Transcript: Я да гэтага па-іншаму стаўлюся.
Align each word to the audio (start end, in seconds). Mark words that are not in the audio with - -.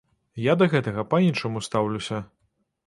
Я 0.43 0.53
да 0.61 0.65
гэтага 0.71 1.05
па-іншаму 1.13 1.65
стаўлюся. 1.69 2.17